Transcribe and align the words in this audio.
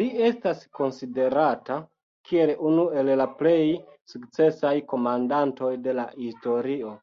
Li 0.00 0.04
estas 0.26 0.58
konsiderata 0.78 1.78
kiel 2.28 2.52
unu 2.70 2.84
el 3.02 3.10
la 3.22 3.26
plej 3.42 3.56
sukcesaj 4.14 4.72
komandantoj 4.94 5.74
de 5.90 5.98
la 6.02 6.08
historio. 6.22 6.96